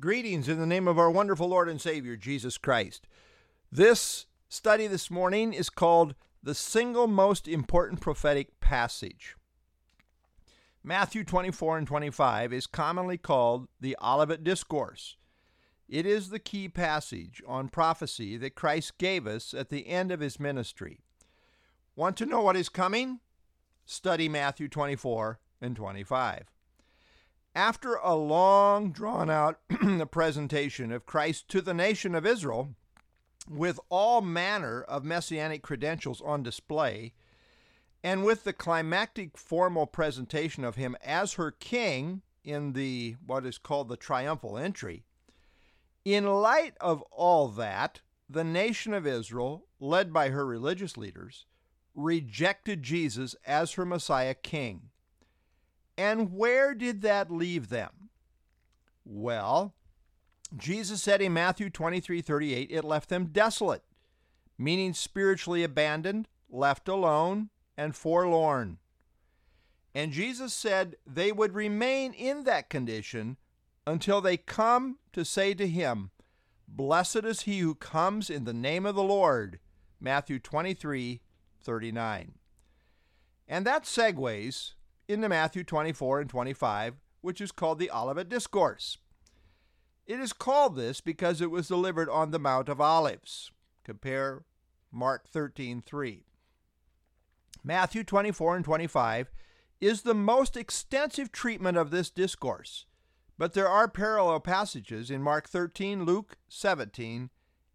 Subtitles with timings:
[0.00, 3.06] Greetings in the name of our wonderful Lord and Savior, Jesus Christ.
[3.70, 9.36] This study this morning is called The Single Most Important Prophetic Passage.
[10.82, 15.16] Matthew 24 and 25 is commonly called the Olivet Discourse.
[15.86, 20.20] It is the key passage on prophecy that Christ gave us at the end of
[20.20, 21.00] his ministry.
[21.94, 23.20] Want to know what is coming?
[23.84, 26.46] Study Matthew 24 and 25.
[27.54, 29.58] After a long, drawn out
[30.10, 32.76] presentation of Christ to the nation of Israel,
[33.48, 37.12] with all manner of messianic credentials on display,
[38.04, 43.58] and with the climactic formal presentation of him as her king in the what is
[43.58, 45.02] called the triumphal entry,
[46.04, 51.46] in light of all that, the nation of Israel, led by her religious leaders,
[51.94, 54.89] rejected Jesus as her Messiah king.
[56.00, 58.08] And where did that leave them?
[59.04, 59.74] Well,
[60.56, 63.82] Jesus said in Matthew 23 38, it left them desolate,
[64.56, 68.78] meaning spiritually abandoned, left alone, and forlorn.
[69.94, 73.36] And Jesus said they would remain in that condition
[73.86, 76.12] until they come to say to him,
[76.66, 79.58] Blessed is he who comes in the name of the Lord.
[80.00, 81.20] Matthew 23
[81.62, 82.32] 39.
[83.46, 84.72] And that segues
[85.10, 88.98] into Matthew 24 and 25, which is called the Olivet Discourse.
[90.06, 93.52] It is called this because it was delivered on the Mount of Olives.
[93.84, 94.44] Compare
[94.90, 96.24] Mark 13:3.
[97.62, 99.30] Matthew 24 and 25
[99.80, 102.86] is the most extensive treatment of this discourse,
[103.38, 107.30] but there are parallel passages in Mark 13, Luke 17,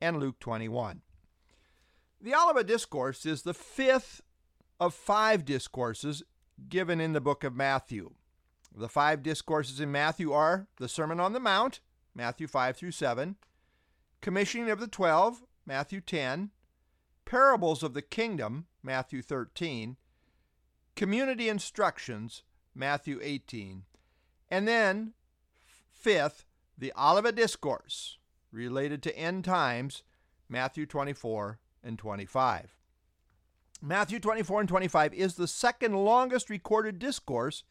[0.00, 1.02] and Luke 21.
[2.20, 4.20] The Olivet Discourse is the fifth
[4.80, 6.22] of five discourses
[6.68, 8.12] given in the book of Matthew.
[8.74, 11.80] The five discourses in Matthew are the Sermon on the Mount,
[12.14, 13.36] Matthew 5 through 7,
[14.20, 16.50] Commissioning of the Twelve, Matthew 10,
[17.24, 19.96] Parables of the Kingdom, Matthew 13,
[20.96, 22.42] Community Instructions,
[22.74, 23.84] Matthew 18,
[24.50, 25.12] and then,
[25.92, 26.44] fifth,
[26.76, 28.18] the Olivet Discourse,
[28.50, 30.02] related to end times,
[30.48, 32.77] Matthew 24 and 25.
[33.80, 37.62] Matthew 24 and 25 is the second longest recorded discourse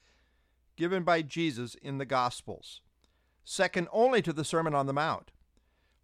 [0.78, 2.82] given by Jesus in the Gospels,
[3.44, 5.32] second only to the Sermon on the Mount.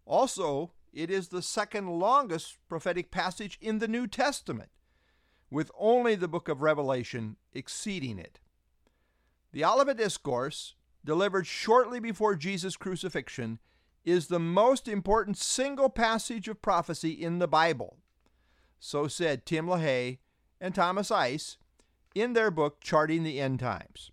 [0.04, 4.68] Also, it is the second longest prophetic passage in the New Testament,
[5.50, 8.40] with only the book of Revelation exceeding it.
[9.52, 13.58] The Olivet Discourse, delivered shortly before Jesus' crucifixion,
[14.04, 17.96] is the most important single passage of prophecy in the Bible.
[18.78, 20.18] So said Tim LaHaye
[20.60, 21.56] and Thomas Ice
[22.14, 24.10] in their book Charting the End Times.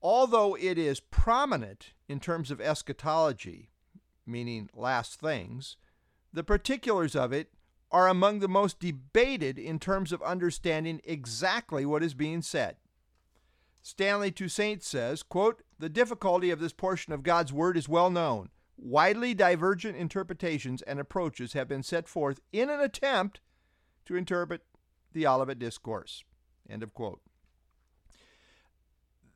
[0.00, 3.70] Although it is prominent in terms of eschatology,
[4.24, 5.76] meaning last things,
[6.32, 7.52] the particulars of it
[7.90, 12.76] are among the most debated in terms of understanding exactly what is being said.
[13.80, 18.50] Stanley Toussaint says, quote, The difficulty of this portion of God's Word is well known.
[18.80, 23.40] Widely divergent interpretations and approaches have been set forth in an attempt
[24.04, 24.62] to interpret
[25.12, 26.22] the Olivet Discourse.
[26.70, 27.20] End of quote.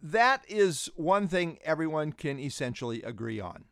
[0.00, 3.64] That is one thing everyone can essentially agree on.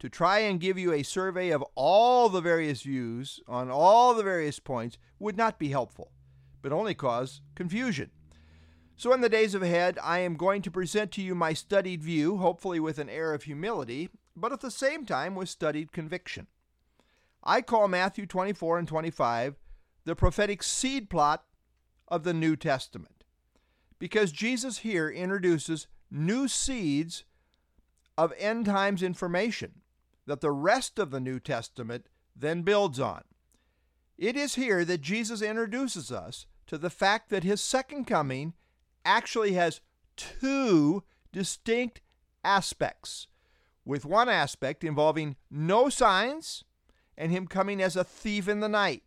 [0.00, 4.22] To try and give you a survey of all the various views on all the
[4.22, 6.12] various points would not be helpful,
[6.60, 8.10] but only cause confusion.
[8.96, 12.36] So, in the days ahead, I am going to present to you my studied view,
[12.36, 16.46] hopefully with an air of humility, but at the same time with studied conviction.
[17.42, 19.56] I call Matthew 24 and 25
[20.04, 21.44] the prophetic seed plot
[22.08, 23.24] of the New Testament
[23.98, 27.24] because Jesus here introduces new seeds
[28.16, 29.80] of end times information
[30.26, 32.06] that the rest of the New Testament
[32.36, 33.22] then builds on.
[34.16, 38.54] It is here that Jesus introduces us to the fact that his second coming
[39.04, 39.80] actually has
[40.16, 41.02] two
[41.32, 42.00] distinct
[42.44, 43.26] aspects
[43.84, 46.64] with one aspect involving no signs
[47.16, 49.02] and him coming as a thief in the night,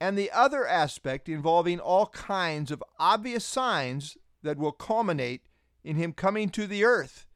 [0.00, 5.42] and the other aspect involving all kinds of obvious signs that will culminate
[5.84, 7.26] in him coming to the earth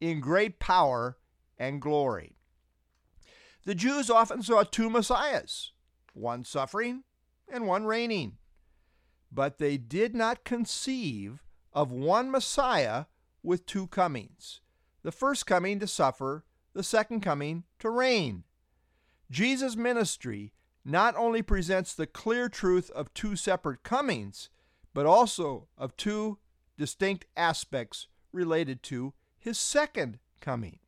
[0.00, 1.16] in great power
[1.58, 2.36] and glory.
[3.64, 5.72] The Jews often saw two messiahs,
[6.12, 7.04] one suffering
[7.50, 8.38] and one reigning,
[9.32, 13.04] but they did not conceive of one Messiah
[13.42, 14.60] with two comings
[15.06, 16.44] the first coming to suffer,
[16.74, 18.42] the second coming to reign.
[19.30, 20.52] Jesus' ministry
[20.84, 24.50] not only presents the clear truth of two separate comings,
[24.92, 26.38] but also of two
[26.76, 30.80] distinct aspects related to his second coming.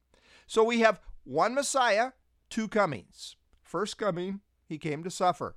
[0.49, 2.11] So we have one Messiah,
[2.51, 3.37] two comings.
[3.63, 5.55] First coming, he came to suffer.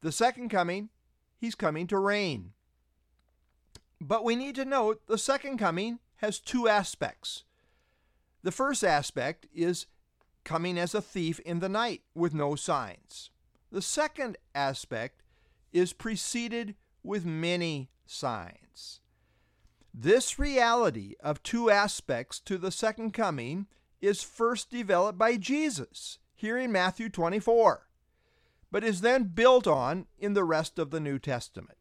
[0.00, 0.88] The second coming,
[1.36, 2.54] he's coming to reign.
[4.00, 7.44] But we need to note the second coming has two aspects.
[8.42, 9.86] The first aspect is
[10.44, 13.30] coming as a thief in the night with no signs.
[13.70, 15.22] The second aspect
[15.72, 19.00] is preceded with many signs.
[19.92, 23.66] This reality of two aspects to the second coming
[24.00, 27.88] is first developed by Jesus here in Matthew 24,
[28.70, 31.78] but is then built on in the rest of the New Testament.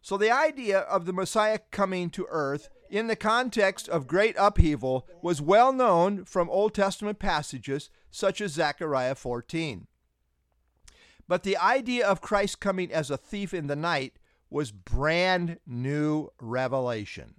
[0.00, 5.06] So the idea of the Messiah coming to earth in the context of great upheaval
[5.22, 9.86] was well known from Old Testament passages such as Zechariah 14.
[11.28, 14.18] But the idea of Christ coming as a thief in the night
[14.50, 17.34] was brand new revelation.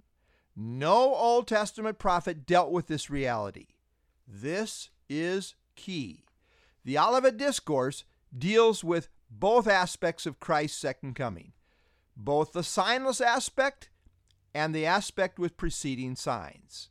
[0.56, 3.66] No Old Testament prophet dealt with this reality.
[4.26, 6.24] This is key.
[6.84, 8.04] The Olivet Discourse
[8.36, 11.52] deals with both aspects of Christ's second coming
[12.16, 13.90] both the signless aspect
[14.54, 16.90] and the aspect with preceding signs.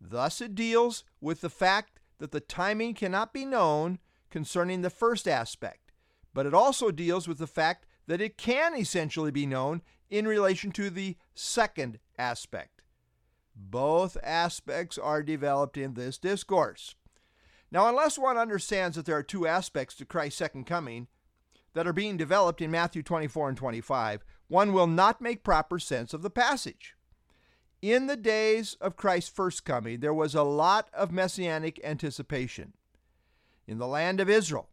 [0.00, 3.98] Thus, it deals with the fact that the timing cannot be known
[4.30, 5.92] concerning the first aspect,
[6.32, 10.70] but it also deals with the fact that it can essentially be known in relation
[10.72, 12.82] to the second aspect.
[13.56, 16.94] Both aspects are developed in this discourse.
[17.70, 21.08] Now, unless one understands that there are two aspects to Christ's second coming
[21.72, 26.12] that are being developed in Matthew 24 and 25, one will not make proper sense
[26.12, 26.96] of the passage.
[27.82, 32.72] In the days of Christ's first coming, there was a lot of messianic anticipation
[33.66, 34.68] in the land of Israel.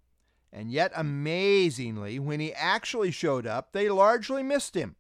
[0.54, 4.96] And yet, amazingly, when he actually showed up, they largely missed him.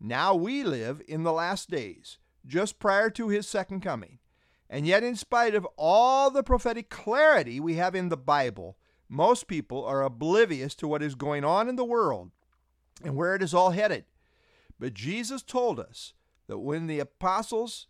[0.00, 4.18] Now we live in the last days, just prior to his second coming.
[4.68, 8.76] And yet, in spite of all the prophetic clarity we have in the Bible,
[9.08, 12.30] most people are oblivious to what is going on in the world
[13.04, 14.04] and where it is all headed.
[14.78, 16.14] But Jesus told us
[16.46, 17.86] that when the apostles,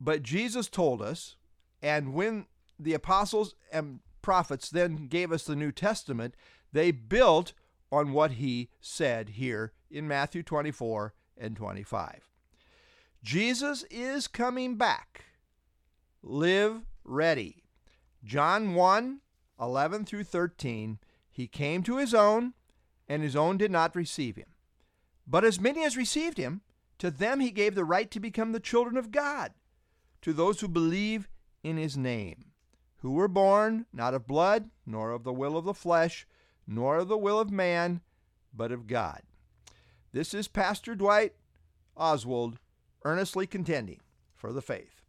[0.00, 1.36] but Jesus told us,
[1.82, 2.46] and when
[2.78, 6.34] the apostles and prophets then gave us the New Testament,
[6.72, 7.52] they built
[7.92, 12.28] on what he said here in Matthew 24 and 25.
[13.22, 15.26] Jesus is coming back.
[16.22, 17.62] Live ready.
[18.24, 19.20] John 1
[19.60, 20.98] 11 through 13.
[21.30, 22.54] He came to his own,
[23.08, 24.48] and his own did not receive him.
[25.26, 26.62] But as many as received him,
[26.98, 29.52] to them he gave the right to become the children of God,
[30.22, 31.28] to those who believe
[31.62, 32.52] in his name,
[32.98, 36.26] who were born not of blood, nor of the will of the flesh,
[36.66, 38.00] nor of the will of man,
[38.52, 39.22] but of God.
[40.12, 41.34] This is Pastor Dwight
[41.96, 42.58] Oswald
[43.04, 44.00] earnestly contending
[44.34, 45.03] for the faith.